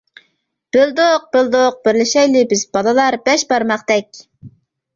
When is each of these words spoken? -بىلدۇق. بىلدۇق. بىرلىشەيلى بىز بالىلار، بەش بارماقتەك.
-بىلدۇق. 0.29 1.27
بىلدۇق. 1.35 1.77
بىرلىشەيلى 1.85 2.43
بىز 2.55 2.65
بالىلار، 2.79 3.21
بەش 3.31 3.47
بارماقتەك. 3.55 4.13